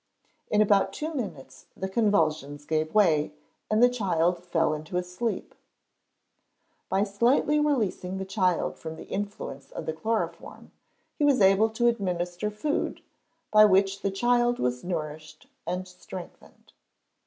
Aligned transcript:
In 0.49 0.63
about 0.63 0.93
two 0.93 1.13
minutes 1.13 1.67
the 1.77 1.87
convulsions 1.87 2.65
gave 2.65 2.95
way, 2.95 3.33
and 3.69 3.83
the 3.83 3.87
child 3.87 4.43
fell 4.43 4.73
into 4.73 4.97
a 4.97 5.03
sleep. 5.03 5.53
By 6.89 7.03
slightly 7.03 7.59
releasing 7.59 8.17
the 8.17 8.25
child 8.25 8.79
from 8.79 8.95
the 8.95 9.03
influence 9.05 9.69
of 9.71 9.85
the 9.85 9.93
chloroform, 9.93 10.71
he 11.19 11.23
was 11.23 11.39
able 11.39 11.69
to 11.69 11.85
administer 11.85 12.49
food, 12.49 13.01
by 13.51 13.65
which 13.65 14.01
the 14.01 14.09
child 14.09 14.57
was 14.57 14.83
nourished 14.83 15.45
and 15.67 15.87
strengthened. 15.87 16.73